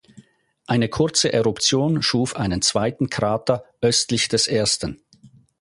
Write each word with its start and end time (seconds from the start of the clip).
Eine 0.65 0.89
kurze 0.89 1.31
Eruption 1.31 2.01
schuf 2.01 2.35
einen 2.35 2.63
zweiten 2.63 3.11
Krater 3.11 3.65
östlich 3.81 4.29
des 4.29 4.47
ersten. 4.47 5.03